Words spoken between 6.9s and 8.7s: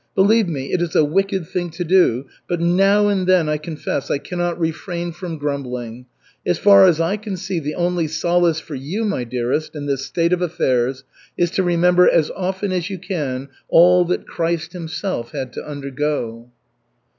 I can see, the only solace